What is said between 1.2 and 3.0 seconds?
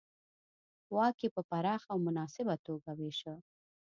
یې په پراخه او مناسبه توګه